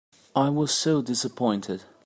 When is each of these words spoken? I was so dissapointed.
I 0.35 0.49
was 0.49 0.73
so 0.73 1.03
dissapointed. 1.03 1.83